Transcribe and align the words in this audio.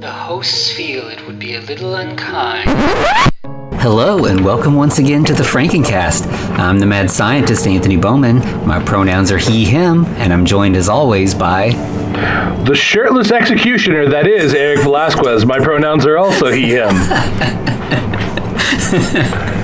The 0.00 0.12
hosts 0.12 0.70
feel 0.70 1.08
it 1.08 1.26
would 1.26 1.38
be 1.38 1.54
a 1.54 1.60
little 1.62 1.94
unkind. 1.94 2.68
Hello, 3.80 4.26
and 4.26 4.44
welcome 4.44 4.74
once 4.74 4.98
again 4.98 5.24
to 5.24 5.32
the 5.32 5.42
Frankencast. 5.42 6.26
I'm 6.58 6.78
the 6.78 6.84
mad 6.84 7.10
scientist, 7.10 7.66
Anthony 7.66 7.96
Bowman. 7.96 8.40
My 8.66 8.82
pronouns 8.82 9.32
are 9.32 9.38
he, 9.38 9.64
him, 9.64 10.04
and 10.16 10.30
I'm 10.30 10.44
joined 10.44 10.76
as 10.76 10.90
always 10.90 11.34
by. 11.34 11.70
The 12.66 12.74
shirtless 12.74 13.30
executioner 13.30 14.06
that 14.10 14.26
is 14.26 14.52
Eric 14.52 14.80
Velasquez. 14.80 15.46
My 15.46 15.58
pronouns 15.58 16.04
are 16.04 16.18
also 16.18 16.50
he, 16.50 16.74
him. 16.74 16.90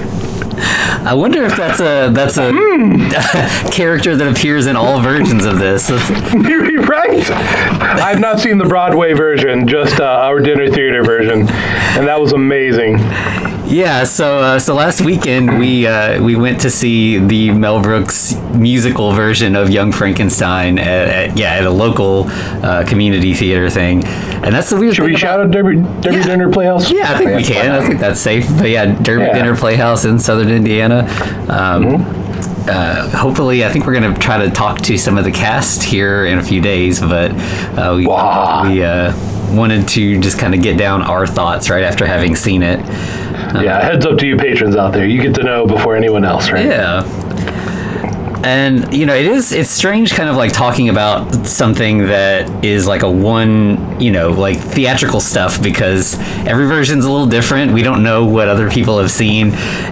I 1.06 1.12
wonder 1.14 1.44
if 1.44 1.56
that's 1.56 1.80
a 1.80 2.10
that's 2.12 2.38
a 2.38 2.50
character 3.70 4.16
that 4.16 4.26
appears 4.26 4.66
in 4.66 4.74
all 4.74 5.00
versions 5.00 5.44
of 5.44 5.58
this. 5.58 5.90
You're 6.32 6.64
right. 6.82 7.30
I've 7.30 8.20
not 8.20 8.40
seen 8.40 8.58
the 8.58 8.64
Broadway 8.64 9.12
version, 9.12 9.68
just 9.68 10.00
uh, 10.00 10.04
our 10.04 10.40
dinner 10.40 10.70
theater 10.70 11.02
version, 11.02 11.40
and 11.40 12.06
that 12.06 12.20
was 12.20 12.32
amazing. 12.32 12.96
Yeah, 13.74 14.04
so 14.04 14.38
uh, 14.38 14.58
so 14.58 14.74
last 14.74 15.00
weekend 15.00 15.58
we 15.58 15.86
uh, 15.86 16.22
we 16.22 16.36
went 16.36 16.60
to 16.60 16.70
see 16.70 17.18
the 17.18 17.50
Mel 17.50 17.80
Brooks 17.82 18.34
musical 18.54 19.12
version 19.12 19.56
of 19.56 19.70
Young 19.70 19.90
Frankenstein 19.92 20.78
at, 20.78 21.08
at 21.08 21.36
yeah 21.36 21.54
at 21.54 21.64
a 21.64 21.70
local 21.70 22.26
uh, 22.28 22.84
community 22.86 23.34
theater 23.34 23.68
thing, 23.68 24.04
and 24.04 24.54
that's 24.54 24.70
the 24.70 24.76
weird 24.76 24.94
Should 24.94 25.04
we 25.04 25.10
about- 25.12 25.20
shout 25.20 25.40
out 25.40 25.50
Derby, 25.50 25.76
Derby 26.00 26.16
Yeah. 26.18 26.26
Dinner 26.26 26.50
Playhouse? 26.52 26.90
Yeah, 26.90 27.12
I 27.12 27.18
think 27.18 27.34
we 27.36 27.42
can. 27.42 27.70
I 27.72 27.86
think 27.86 28.00
that's 28.00 28.20
safe. 28.20 28.46
But 28.56 28.70
yeah, 28.70 28.86
Derby 29.02 29.24
Yeah. 29.24 29.34
Dinner 29.34 29.56
Playhouse 29.56 30.04
in 30.04 30.18
Southern 30.18 30.50
Indiana. 30.50 31.00
Um, 31.48 31.84
Mm-hmm. 31.84 32.70
uh, 32.70 33.08
hopefully, 33.18 33.64
I 33.64 33.68
think 33.70 33.86
we're 33.86 33.98
going 33.98 34.14
to 34.14 34.18
try 34.20 34.38
to 34.38 34.50
talk 34.50 34.80
to 34.82 34.96
some 34.96 35.18
of 35.18 35.24
the 35.24 35.30
cast 35.32 35.82
here 35.82 36.24
in 36.26 36.38
a 36.38 36.42
few 36.42 36.60
days. 36.60 37.00
But 37.00 37.32
uh, 37.78 37.94
we 37.96 38.06
Wow. 38.06 38.62
we 38.70 38.82
uh, 38.82 39.12
wanted 39.54 39.86
to 39.88 40.18
just 40.20 40.38
kind 40.38 40.54
of 40.54 40.62
get 40.62 40.78
down 40.78 41.02
our 41.02 41.26
thoughts 41.26 41.68
right 41.70 41.82
after 41.84 42.06
having 42.06 42.34
seen 42.36 42.62
it. 42.62 42.80
Yeah, 43.62 43.82
heads 43.84 44.04
up 44.06 44.18
to 44.18 44.26
you 44.26 44.36
patrons 44.36 44.76
out 44.76 44.92
there. 44.92 45.06
You 45.06 45.20
get 45.22 45.34
to 45.36 45.42
know 45.42 45.66
before 45.66 45.96
anyone 45.96 46.24
else, 46.24 46.50
right? 46.50 46.66
Yeah. 46.66 47.02
And 48.44 48.92
you 48.92 49.06
know, 49.06 49.14
it 49.14 49.24
is 49.24 49.52
it's 49.52 49.70
strange 49.70 50.12
kind 50.12 50.28
of 50.28 50.36
like 50.36 50.52
talking 50.52 50.90
about 50.90 51.46
something 51.46 52.06
that 52.08 52.62
is 52.62 52.86
like 52.86 53.02
a 53.02 53.10
one, 53.10 53.98
you 53.98 54.10
know, 54.10 54.32
like 54.32 54.58
theatrical 54.58 55.20
stuff 55.20 55.62
because 55.62 56.18
every 56.46 56.66
version's 56.66 57.06
a 57.06 57.10
little 57.10 57.26
different. 57.26 57.72
We 57.72 57.82
don't 57.82 58.02
know 58.02 58.26
what 58.26 58.48
other 58.48 58.70
people 58.70 58.98
have 58.98 59.10
seen. 59.10 59.46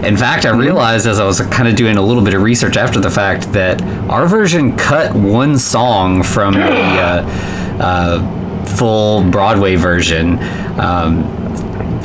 In 0.05 0.15
fact, 0.17 0.45
I 0.45 0.51
realized 0.51 1.07
as 1.07 1.19
I 1.19 1.25
was 1.25 1.41
kind 1.41 1.67
of 1.67 1.75
doing 1.75 1.97
a 1.97 2.01
little 2.03 2.23
bit 2.23 2.35
of 2.35 2.43
research 2.43 2.77
after 2.77 2.99
the 2.99 3.09
fact 3.09 3.51
that 3.53 3.81
our 4.07 4.27
version 4.27 4.77
cut 4.77 5.15
one 5.15 5.57
song 5.57 6.21
from 6.21 6.53
the 6.53 6.61
uh, 6.61 7.77
uh, 7.81 8.65
full 8.77 9.27
Broadway 9.31 9.77
version. 9.77 10.37
Um, 10.79 11.42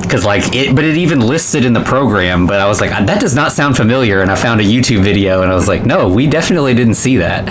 because 0.08 0.24
like 0.24 0.54
it 0.54 0.74
but 0.74 0.84
it 0.84 0.96
even 0.96 1.20
listed 1.20 1.64
in 1.66 1.72
the 1.74 1.82
program 1.82 2.46
but 2.46 2.60
i 2.60 2.66
was 2.66 2.80
like 2.80 2.90
that 3.06 3.20
does 3.20 3.34
not 3.34 3.52
sound 3.52 3.76
familiar 3.76 4.22
and 4.22 4.30
i 4.30 4.34
found 4.34 4.58
a 4.60 4.64
youtube 4.64 5.02
video 5.02 5.42
and 5.42 5.52
i 5.52 5.54
was 5.54 5.68
like 5.68 5.84
no 5.84 6.08
we 6.08 6.26
definitely 6.26 6.74
didn't 6.74 6.94
see 6.94 7.18
that 7.18 7.46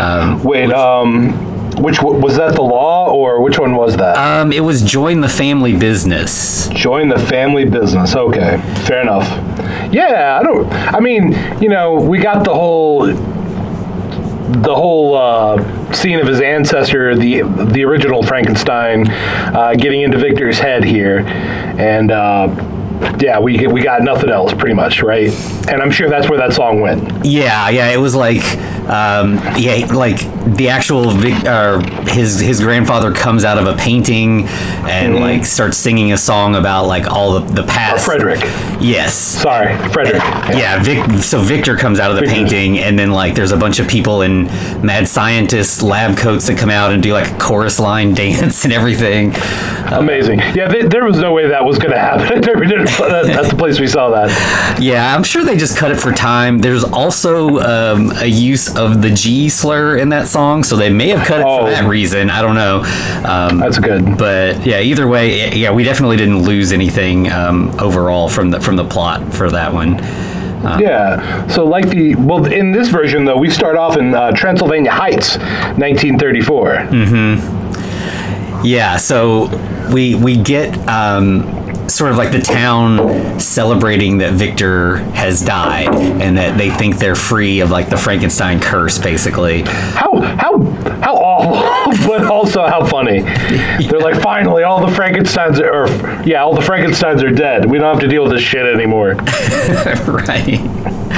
um, 0.00 0.42
Wait, 0.42 0.72
um, 0.72 1.32
which 1.82 2.00
was 2.02 2.36
that 2.38 2.54
the 2.54 2.62
law 2.62 3.12
or 3.12 3.40
which 3.42 3.58
one 3.58 3.76
was 3.76 3.96
that? 3.98 4.16
um, 4.16 4.52
it 4.52 4.60
was 4.60 4.82
join 4.82 5.20
the 5.20 5.28
family 5.28 5.76
business 5.76 6.68
Join 6.70 7.08
the 7.08 7.18
family 7.18 7.64
business. 7.64 8.14
Okay, 8.14 8.60
fair 8.86 9.00
enough. 9.02 9.26
Yeah, 9.92 10.38
I 10.40 10.44
don't. 10.44 10.70
I 10.72 11.00
mean, 11.00 11.32
you 11.60 11.68
know, 11.68 11.94
we 11.94 12.18
got 12.18 12.44
the 12.44 12.54
whole 12.54 13.06
the 13.06 14.74
whole 14.74 15.16
uh, 15.16 15.92
scene 15.92 16.20
of 16.20 16.26
his 16.26 16.40
ancestor, 16.40 17.16
the 17.16 17.42
the 17.72 17.84
original 17.84 18.22
Frankenstein, 18.22 19.08
uh, 19.10 19.74
getting 19.74 20.02
into 20.02 20.18
Victor's 20.18 20.58
head 20.58 20.84
here, 20.84 21.20
and 21.78 22.10
uh, 22.10 22.48
yeah, 23.20 23.38
we 23.38 23.66
we 23.68 23.80
got 23.80 24.02
nothing 24.02 24.30
else, 24.30 24.52
pretty 24.52 24.74
much, 24.74 25.02
right? 25.02 25.30
And 25.68 25.80
I'm 25.82 25.90
sure 25.90 26.08
that's 26.08 26.28
where 26.28 26.38
that 26.38 26.52
song 26.52 26.80
went. 26.80 27.24
yeah 27.24 27.68
yeah 27.68 27.90
it 27.90 27.98
was 27.98 28.14
like 28.14 28.42
um, 28.88 29.34
yeah 29.58 29.86
like 29.92 30.18
the 30.56 30.70
actual 30.70 31.10
Vic, 31.10 31.44
uh, 31.44 31.78
his 32.06 32.40
his 32.40 32.60
grandfather 32.60 33.12
comes 33.12 33.44
out 33.44 33.58
of 33.58 33.66
a 33.66 33.76
painting 33.76 34.46
and 34.88 35.16
like 35.16 35.44
starts 35.44 35.76
singing 35.76 36.12
a 36.12 36.16
song 36.16 36.54
about 36.56 36.86
like 36.86 37.06
all 37.06 37.38
the 37.38 37.52
the 37.52 37.62
past 37.64 38.06
Frederick. 38.06 38.40
yes 38.80 39.14
Sorry, 39.14 39.76
Frederick. 39.92 40.22
yeah, 40.56 40.82
Vic, 40.82 41.04
so 41.22 41.40
Victor 41.40 41.76
comes 41.76 42.00
out 42.00 42.10
of 42.10 42.16
the 42.16 42.22
Victor. 42.22 42.34
painting, 42.34 42.78
and 42.78 42.98
then 42.98 43.10
like 43.10 43.34
there's 43.34 43.52
a 43.52 43.56
bunch 43.58 43.78
of 43.78 43.86
people 43.86 44.22
in 44.22 44.44
mad 44.84 45.06
scientist 45.06 45.82
lab 45.82 46.16
coats 46.16 46.46
that 46.46 46.56
come 46.56 46.70
out 46.70 46.90
and 46.92 47.02
do 47.02 47.12
like 47.12 47.30
a 47.30 47.38
chorus 47.38 47.78
line 47.78 48.14
dance 48.22 48.64
and 48.64 48.72
everything. 48.72 49.32
Amazing. 49.92 50.38
Yeah, 50.54 50.68
th- 50.68 50.86
there 50.86 51.04
was 51.04 51.18
no 51.18 51.32
way 51.32 51.48
that 51.48 51.64
was 51.64 51.78
going 51.78 51.92
to 51.92 51.98
happen 51.98 52.26
at 52.38 52.42
That's 52.44 53.48
the 53.50 53.56
place 53.56 53.80
we 53.80 53.86
saw 53.86 54.10
that. 54.10 54.78
Yeah, 54.80 55.14
I'm 55.14 55.22
sure 55.22 55.44
they 55.44 55.56
just 55.56 55.76
cut 55.76 55.90
it 55.90 55.96
for 55.96 56.12
time. 56.12 56.58
There's 56.58 56.84
also 56.84 57.58
um, 57.58 58.12
a 58.16 58.26
use 58.26 58.74
of 58.76 59.02
the 59.02 59.10
G 59.10 59.48
slur 59.48 59.96
in 59.96 60.10
that 60.10 60.28
song, 60.28 60.62
so 60.64 60.76
they 60.76 60.90
may 60.90 61.08
have 61.08 61.26
cut 61.26 61.40
it 61.40 61.46
Oh. 61.46 61.64
for 61.64 61.70
that 61.70 61.88
reason. 61.88 62.30
I 62.30 62.42
don't 62.42 62.54
know. 62.54 62.78
Um, 63.28 63.58
That's 63.58 63.78
good. 63.78 64.18
but 64.18 64.64
yeah, 64.66 64.80
either 64.80 65.06
way, 65.08 65.52
yeah, 65.54 65.70
we 65.72 65.84
definitely 65.84 66.16
didn't 66.16 66.42
lose 66.42 66.72
anything 66.72 67.30
um, 67.32 67.70
overall 67.80 68.28
from 68.28 68.50
the 68.50 68.60
from 68.60 68.76
the 68.76 68.84
plot 68.84 69.32
for 69.32 69.50
that 69.50 69.72
one. 69.72 69.98
Yeah. 70.80 71.46
So, 71.46 71.64
like 71.64 71.88
the 71.88 72.14
well, 72.16 72.44
in 72.44 72.72
this 72.72 72.88
version 72.88 73.24
though, 73.24 73.36
we 73.38 73.48
start 73.48 73.76
off 73.76 73.96
in 73.96 74.12
uh, 74.14 74.32
Transylvania 74.32 74.90
Heights, 74.90 75.38
1934. 75.78 77.57
Yeah, 78.64 78.96
so 78.96 79.46
we 79.92 80.14
we 80.14 80.36
get 80.36 80.76
um, 80.88 81.88
sort 81.88 82.10
of 82.10 82.16
like 82.16 82.32
the 82.32 82.40
town 82.40 83.40
celebrating 83.40 84.18
that 84.18 84.34
Victor 84.34 84.98
has 85.14 85.40
died 85.40 85.94
and 85.94 86.36
that 86.36 86.58
they 86.58 86.70
think 86.70 86.98
they're 86.98 87.14
free 87.14 87.60
of 87.60 87.70
like 87.70 87.88
the 87.88 87.96
Frankenstein 87.96 88.60
curse, 88.60 88.98
basically. 88.98 89.62
How 89.62 90.20
how 90.20 90.58
how 91.02 91.16
awful, 91.16 92.06
but 92.08 92.26
also 92.26 92.66
how 92.66 92.84
funny. 92.86 93.20
They're 93.20 94.00
like, 94.00 94.20
finally, 94.22 94.64
all 94.64 94.84
the 94.84 94.94
Frankenstein's 94.94 95.60
are, 95.60 95.84
or 95.84 96.22
yeah, 96.24 96.42
all 96.42 96.54
the 96.54 96.62
Frankenstein's 96.62 97.22
are 97.22 97.30
dead. 97.30 97.70
We 97.70 97.78
don't 97.78 97.92
have 97.92 98.00
to 98.00 98.08
deal 98.08 98.24
with 98.24 98.32
this 98.32 98.42
shit 98.42 98.66
anymore. 98.66 99.14
right. 100.06 100.58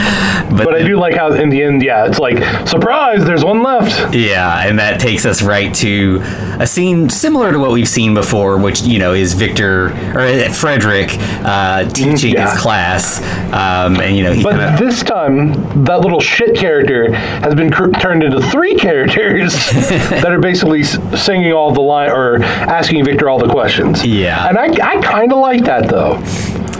But 0.51 0.75
I 0.75 0.83
do 0.83 0.99
like 0.99 1.15
how 1.15 1.33
in 1.33 1.49
the 1.49 1.63
end, 1.63 1.81
yeah, 1.83 2.07
it's 2.07 2.19
like 2.19 2.39
surprise, 2.67 3.25
there's 3.25 3.45
one 3.45 3.63
left. 3.63 4.13
Yeah, 4.15 4.67
and 4.67 4.79
that 4.81 4.99
takes 5.01 5.25
us 5.25 5.43
right 5.43 5.73
to 5.77 6.21
a 6.59 6.67
scene 6.67 7.09
similar 7.09 7.53
to 7.53 7.59
what 7.61 7.71
we've 7.71 7.89
seen 7.89 8.15
before, 8.15 8.59
which 8.59 8.83
you 8.83 8.99
know 8.99 9.13
is 9.15 9.35
Victor 9.35 9.91
or 10.15 10.21
uh, 10.23 10.53
Frederick 10.53 11.11
uh, 11.45 11.85
teaching 11.91 12.35
Yeah. 12.35 12.51
his 12.51 12.61
class, 12.61 13.21
um, 13.53 14.01
and 14.01 14.17
you 14.17 14.25
know 14.25 14.43
But 14.43 14.57
kind 14.57 14.75
of 14.75 14.81
this 14.81 15.03
time, 15.05 15.85
that 15.85 16.01
little 16.01 16.21
shit 16.21 16.57
character 16.57 17.13
has 17.15 17.55
been 17.55 17.71
cr- 17.71 17.91
turned 17.93 18.25
into 18.25 18.41
three 18.51 18.75
characters 18.87 19.55
that 20.11 20.27
are 20.33 20.41
basically 20.41 20.83
singing 20.83 21.53
all 21.53 21.71
the 21.73 21.81
line 21.81 22.11
or 22.11 22.43
asking 22.43 23.05
Victor 23.05 23.29
all 23.31 23.39
the 23.39 23.49
questions. 23.49 24.05
Yeah. 24.05 24.49
and 24.49 24.59
I, 24.59 24.65
I 24.85 25.01
kind 25.01 25.33
of 25.33 25.39
like 25.39 25.63
that 25.65 25.89
though. 25.89 26.21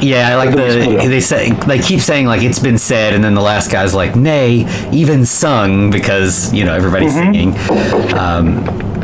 Yeah, 0.03 0.29
I 0.31 0.37
like 0.37 0.51
the 0.51 0.97
they 1.09 1.21
say 1.21 1.51
they 1.51 1.79
keep 1.79 2.01
saying 2.01 2.27
like 2.27 2.43
it's 2.43 2.59
been 2.59 2.79
said, 2.79 3.15
and 3.15 3.23
then 3.23 3.35
the 3.35 3.41
last 3.43 3.71
guy's 3.71 3.95
like, 3.95 4.17
"Nay, 4.17 4.67
even 4.93 5.27
sung," 5.27 5.91
because 5.91 6.53
you 6.53 6.65
know 6.65 6.75
everybody's 6.75 7.15
Mm-hmm. 7.15 7.33
singing. 7.33 8.15
Um, 8.19 8.59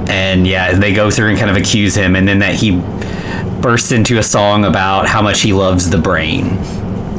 and 0.08 0.46
yeah, 0.46 0.72
they 0.74 0.92
go 0.94 1.10
through 1.10 1.30
and 1.30 1.38
kind 1.38 1.50
of 1.50 1.56
accuse 1.56 1.94
him, 1.96 2.14
and 2.16 2.26
then 2.26 2.38
that 2.40 2.54
he 2.54 2.80
bursts 3.60 3.92
into 3.92 4.18
a 4.18 4.22
song 4.22 4.64
about 4.64 5.06
how 5.08 5.20
much 5.22 5.40
he 5.42 5.52
loves 5.52 5.90
the 5.90 5.98
brain, 5.98 6.56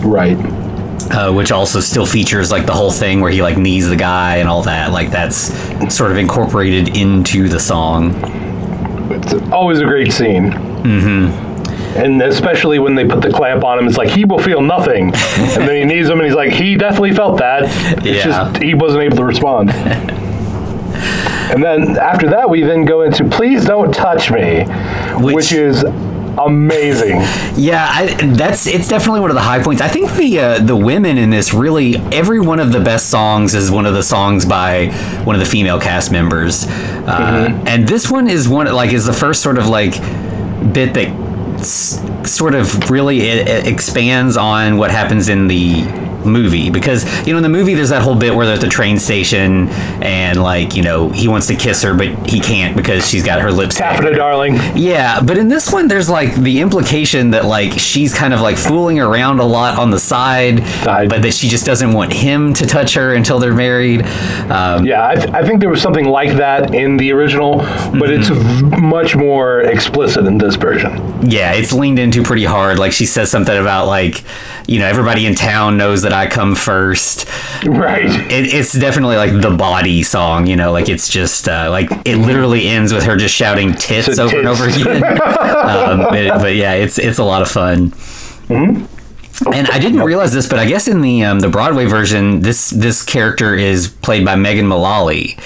Right. 0.02 0.38
uh, 1.12 1.32
which 1.34 1.52
also 1.52 1.80
still 1.82 2.06
features 2.06 2.50
like 2.52 2.66
the 2.66 2.74
whole 2.74 2.92
thing 2.92 3.20
where 3.22 3.32
he 3.32 3.42
like 3.42 3.58
knees 3.58 3.90
the 3.90 3.96
guy 3.98 4.38
and 4.38 4.48
all 4.48 4.62
that. 4.64 4.92
Like 4.92 5.12
that's 5.12 5.54
sort 5.96 6.12
of 6.12 6.18
incorporated 6.18 6.96
into 6.96 7.50
the 7.50 7.60
song. 7.60 8.14
It's 9.12 9.34
always 9.51 9.80
a 9.80 9.86
great 9.86 10.13
scene. 10.13 10.51
Mm-hmm. 10.51 11.47
And 11.98 12.22
especially 12.22 12.80
when 12.80 12.96
they 12.96 13.06
put 13.06 13.22
the 13.22 13.32
clamp 13.32 13.64
on 13.64 13.80
him, 13.80 13.88
it's 13.88 13.98
like 13.98 14.10
he 14.10 14.24
will 14.26 14.40
feel 14.40 14.62
nothing, 14.62 15.06
and 15.14 15.68
then 15.68 15.76
he 15.76 15.84
needs 15.96 16.08
him, 16.10 16.20
and 16.20 16.26
he's 16.28 16.36
like, 16.36 16.52
he 16.52 16.76
definitely 16.76 17.14
felt 17.14 17.38
that. 17.40 17.64
It's 17.98 18.06
Yeah. 18.06 18.24
just 18.26 18.62
he 18.62 18.74
wasn't 18.74 19.04
able 19.04 19.18
to 19.18 19.24
respond. 19.24 19.72
and 20.52 21.64
then 21.64 21.98
after 21.98 22.30
that, 22.30 22.50
we 22.50 22.62
then 22.64 22.86
go 22.86 23.02
into 23.02 23.24
"Please 23.26 23.66
Don't 23.66 23.94
Touch 23.94 24.32
Me," 24.32 24.64
Which- 25.20 25.36
which 25.36 25.52
is 25.54 25.84
amazing. 26.38 27.20
Yeah, 27.56 27.88
I, 27.90 28.06
that's 28.36 28.68
it's 28.68 28.88
definitely 28.88 29.22
one 29.22 29.32
of 29.32 29.36
the 29.36 29.42
high 29.42 29.62
points. 29.64 29.82
I 29.82 29.88
think 29.88 30.12
the 30.14 30.40
uh, 30.40 30.60
the 30.60 30.76
women 30.76 31.18
in 31.18 31.30
this 31.32 31.54
really 31.54 31.96
every 32.12 32.40
one 32.40 32.60
of 32.60 32.72
the 32.72 32.80
best 32.80 33.10
songs 33.10 33.56
is 33.56 33.72
one 33.72 33.86
of 33.88 33.94
the 33.96 34.04
songs 34.04 34.46
by 34.46 34.88
one 35.24 35.36
of 35.36 35.40
the 35.40 35.48
female 35.48 35.80
cast 35.80 36.12
members, 36.12 36.68
uh, 36.68 37.50
and 37.66 37.88
this 37.88 38.12
one 38.12 38.28
is 38.28 38.48
one 38.48 38.72
like 38.74 38.94
is 38.94 39.06
the 39.06 39.14
first 39.14 39.42
sort 39.42 39.58
of 39.58 39.68
like 39.68 39.94
bit 40.74 40.94
that 40.94 41.26
sort 41.65 42.56
of 42.56 42.89
really 42.89 43.30
i 43.31 43.36
i- 43.39 43.68
expands 43.68 44.38
on 44.38 44.77
what 44.77 44.92
happens 44.92 45.30
in 45.30 45.48
the 45.48 45.83
movie 46.27 46.69
because 46.69 47.03
you 47.25 47.33
know 47.33 47.38
in 47.38 47.44
the 47.44 47.50
movie 47.50 47.74
there's 47.74 47.89
that 47.89 48.01
whole 48.01 48.15
bit 48.15 48.35
where 48.35 48.45
they're 48.45 48.56
at 48.56 48.62
the 48.62 48.68
train 48.68 49.00
station 49.00 49.68
and 50.03 50.41
like 50.41 50.75
you 50.75 50.83
know 50.83 51.09
he 51.09 51.27
wants 51.27 51.47
to 51.47 51.56
kiss 51.56 51.81
her 51.83 51.94
but 51.94 52.07
he 52.29 52.39
can't 52.39 52.75
because 52.75 53.07
she's 53.09 53.24
got 53.25 53.41
her 53.41 53.51
lips. 53.51 53.75
Taffeta, 53.75 54.15
darling. 54.15 54.56
Yeah, 54.75 55.21
but 55.21 55.38
in 55.38 55.47
this 55.47 55.71
one, 55.71 55.88
there's 55.88 56.09
like 56.09 56.35
the 56.35 56.59
implication 56.62 57.31
that 57.31 57.45
like 57.45 57.74
she's 57.79 58.13
kind 58.13 58.33
of 58.33 58.41
like 58.41 58.57
fooling 58.57 59.00
around 59.00 59.39
a 59.39 59.45
lot 59.45 59.77
on 59.79 59.89
the 59.91 60.00
side, 60.00 60.57
but 60.83 61.21
that 61.21 61.33
she 61.33 61.47
just 61.47 61.65
doesn't 61.65 61.94
want 61.94 62.13
him 62.13 62.53
to 62.56 62.65
touch 62.65 62.94
her 62.95 63.13
until 63.15 63.39
they're 63.39 63.53
married. 63.53 64.01
Um, 64.51 64.85
Yeah, 64.85 65.07
I, 65.07 65.15
th- 65.15 65.29
I 65.33 65.45
think 65.45 65.59
there 65.59 65.69
was 65.69 65.81
something 65.81 66.06
like 66.06 66.33
that 66.38 66.74
in 66.75 66.97
the 66.97 67.12
original, 67.12 67.57
but 68.00 68.09
it's 68.12 68.27
Mm-hmm. 68.27 68.69
v- 68.71 68.81
much 68.81 69.15
more 69.15 69.62
explicit 69.62 70.25
in 70.25 70.38
this 70.38 70.56
version. 70.56 70.91
yeah, 71.29 71.53
it's 71.53 71.71
leaned 71.71 71.97
into 72.00 72.24
pretty 72.24 72.44
hard. 72.44 72.77
Like 72.77 72.91
she 72.91 73.06
says 73.06 73.31
something 73.31 73.56
about 73.57 73.88
like, 73.88 74.24
you 74.68 74.79
know, 74.79 74.85
everybody 74.85 75.25
in 75.25 75.33
town 75.35 75.77
knows 75.77 76.01
that 76.01 76.13
I 76.18 76.28
come 76.28 76.56
first. 76.56 77.28
Right. 77.66 78.06
It, 78.06 78.54
it's 78.54 78.74
definitely 78.74 79.16
like 79.18 79.42
the 79.42 79.52
body 79.56 80.04
song, 80.04 80.48
you 80.48 80.56
know, 80.56 80.72
like 80.72 80.90
it's 80.90 81.08
just 81.10 81.48
uh, 81.48 81.69
like 81.69 81.90
it 82.06 82.18
literally 82.18 82.68
ends 82.68 82.94
with 82.94 83.04
her 83.04 83.16
just 83.16 83.34
shouting 83.36 83.74
tits 83.74 84.16
So 84.16 84.25
over 84.25 84.38
and 84.38 84.48
over 84.48 84.68
again. 84.68 85.04
um, 85.24 86.00
but, 86.00 86.40
but 86.40 86.56
yeah, 86.56 86.74
it's 86.74 86.98
it's 86.98 87.18
a 87.19 87.24
lot 87.24 87.42
of 87.42 87.50
fun. 87.50 87.94
And 88.50 89.68
I 89.69 89.78
didn't 89.78 90.00
realize 90.00 90.34
this, 90.34 90.48
but 90.50 90.58
I 90.58 90.66
guess 90.66 90.88
in 90.88 91.02
the 91.02 91.24
um, 91.24 91.40
the 91.40 91.50
Broadway 91.50 91.86
version, 91.86 92.42
this 92.42 92.72
this 92.72 93.04
character 93.04 93.54
is 93.54 93.88
played 93.88 94.25
by 94.25 94.36
Megan 94.36 94.66
Mullally, 94.66 95.38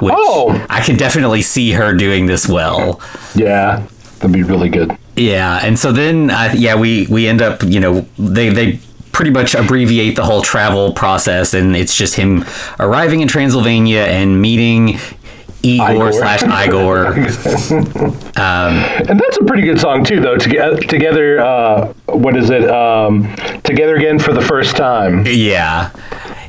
which 0.00 0.14
Oh. 0.16 0.64
I 0.70 0.80
can 0.80 0.96
definitely 0.96 1.42
see 1.42 1.72
her 1.72 1.92
doing 1.92 2.26
this 2.26 2.48
well. 2.48 3.00
Yeah, 3.34 3.84
that'd 4.20 4.32
be 4.32 4.44
really 4.44 4.68
good. 4.68 4.96
Yeah, 5.16 5.58
and 5.60 5.76
so 5.76 5.90
then 5.90 6.30
uh, 6.30 6.52
yeah, 6.56 6.76
we 6.76 7.06
we 7.08 7.26
end 7.26 7.42
up 7.42 7.64
you 7.64 7.80
know 7.80 8.06
they 8.16 8.48
they 8.50 8.78
pretty 9.12 9.30
much 9.30 9.54
abbreviate 9.54 10.16
the 10.16 10.24
whole 10.24 10.42
travel 10.42 10.92
process, 10.92 11.54
and 11.54 11.76
it's 11.76 11.94
just 11.96 12.14
him 12.16 12.44
arriving 12.80 13.20
in 13.20 13.28
Transylvania 13.28 14.00
and 14.00 14.40
meeting 14.40 14.98
Igor, 15.62 15.90
Igor. 15.92 16.12
slash 16.12 16.42
Igor. 16.42 17.14
And 18.34 19.20
that's 19.20 19.36
a 19.38 19.44
pretty 19.44 19.62
good 19.62 19.78
song 19.80 20.04
too, 20.04 20.20
though. 20.20 20.36
Together, 20.36 20.76
together, 20.80 21.40
uh, 21.40 21.92
what 22.06 22.36
is 22.36 22.50
it? 22.50 22.68
Um, 22.68 23.34
together 23.62 23.96
again 23.96 24.18
for 24.18 24.32
the 24.32 24.40
first 24.40 24.76
time. 24.76 25.24
Yeah, 25.26 25.90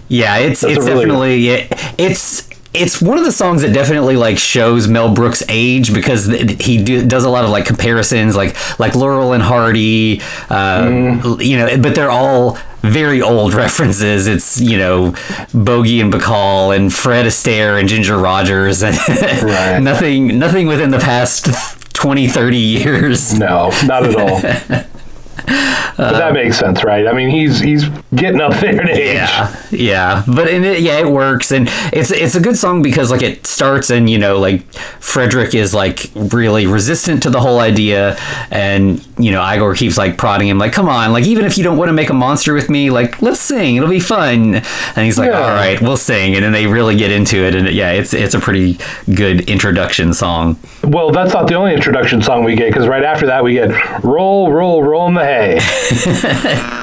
yeah, 0.08 0.38
it's 0.38 0.62
That's 0.62 0.78
it's 0.78 0.86
really- 0.88 1.06
definitely 1.06 1.36
yeah, 1.38 1.94
it's. 1.98 2.50
It's 2.74 3.02
one 3.02 3.18
of 3.20 3.24
the 3.26 3.32
songs 3.32 3.62
that 3.62 3.72
definitely 3.74 4.16
like 4.16 4.38
shows 4.40 4.88
Mel 4.88 5.14
Brooks' 5.14 5.44
age 5.48 5.94
because 5.94 6.28
th- 6.28 6.64
he 6.64 6.84
do, 6.84 7.06
does 7.06 7.24
a 7.24 7.30
lot 7.30 7.44
of 7.44 7.52
like 7.52 7.66
comparisons, 7.66 8.36
like 8.36 8.56
like 8.80 8.96
Laurel 8.96 9.34
and 9.34 9.44
Hardy, 9.44 10.22
uh, 10.50 10.84
Mm. 10.84 11.46
you 11.46 11.58
know, 11.58 11.78
but 11.78 11.94
they're 11.96 12.10
all 12.12 12.58
very 12.82 13.22
old 13.22 13.54
references. 13.64 14.26
It's 14.28 14.60
you 14.60 14.78
know 14.78 15.14
Bogey 15.54 16.02
and 16.02 16.12
Bacall 16.12 16.76
and 16.76 16.92
Fred 16.94 17.26
Astaire 17.28 17.80
and 17.80 17.88
Ginger 17.88 18.18
Rogers 18.18 18.82
and 18.84 18.98
Right. 19.44 19.80
nothing 19.80 20.40
nothing 20.40 20.68
within 20.68 20.90
the 20.90 21.00
past 21.00 21.46
20, 21.94 22.28
30 22.28 22.58
years. 22.58 23.38
No, 23.38 23.70
not 23.86 24.04
at 24.06 24.16
all. 24.16 24.84
but 25.36 26.12
that 26.14 26.30
um, 26.30 26.34
makes 26.34 26.58
sense, 26.58 26.84
right? 26.84 27.08
I 27.08 27.14
mean, 27.14 27.30
he's 27.30 27.60
he's 27.60 27.88
getting 28.16 28.42
up 28.42 28.54
there 28.60 28.82
in 28.82 28.90
age. 28.90 29.14
Yeah, 29.16 29.56
yeah, 29.72 30.24
but 30.28 30.48
in 30.48 30.64
it, 30.64 30.82
yeah, 30.82 31.00
it 31.00 31.08
works, 31.08 31.52
and 31.52 31.68
it's 31.92 32.12
it's 32.12 32.36
a 32.36 32.40
good 32.40 32.58
song 32.58 32.82
because 32.82 33.12
like 33.12 33.22
it 33.22 33.46
starts 33.46 33.90
and 33.90 34.10
you 34.10 34.18
know 34.18 34.40
like 34.40 34.64
Frederick 35.00 35.54
is 35.54 35.74
like 35.74 36.10
really 36.16 36.66
resistant 36.66 37.24
to 37.24 37.30
the 37.30 37.40
whole 37.40 37.60
idea, 37.60 38.18
and 38.52 39.06
you 39.18 39.32
know 39.32 39.42
Igor 39.44 39.76
keeps 39.76 39.98
like 39.98 40.18
prodding 40.18 40.48
him 40.48 40.58
like, 40.58 40.74
come 40.74 40.88
on, 40.90 41.12
like 41.12 41.26
even 41.26 41.46
if 41.46 41.58
you 41.58 41.64
don't 41.64 41.78
want 41.78 41.90
to 41.90 41.94
make 41.94 42.10
a 42.10 42.14
monster 42.14 42.54
with 42.54 42.70
me, 42.70 42.90
like 42.90 43.22
let's 43.22 43.40
sing, 43.40 43.76
it'll 43.76 43.90
be 43.90 44.00
fun, 44.00 44.56
and 44.56 44.98
he's 44.98 45.18
like, 45.18 45.30
Yeah. 45.30 45.42
all 45.42 45.50
right, 45.56 45.82
we'll 45.82 45.98
sing, 45.98 46.36
and 46.36 46.44
then 46.44 46.52
they 46.52 46.68
really 46.68 46.96
get 46.96 47.12
into 47.12 47.38
it, 47.38 47.56
and 47.56 47.68
yeah, 47.70 47.92
it's 47.92 48.14
it's 48.14 48.34
a 48.34 48.40
pretty 48.40 48.78
good 49.14 49.50
introduction 49.50 50.14
song. 50.14 50.58
Well, 50.84 51.12
that's 51.12 51.34
not 51.34 51.48
the 51.48 51.56
only 51.56 51.74
introduction 51.74 52.22
song 52.22 52.44
we 52.44 52.56
get, 52.56 52.68
because 52.70 52.88
right 52.88 53.04
after 53.04 53.26
that 53.28 53.44
we 53.44 53.54
get 53.54 54.04
"Roll, 54.04 54.52
Roll, 54.52 54.84
Roll 54.84 55.08
in 55.08 55.14
the 55.14 55.23
Hay." 55.24 56.80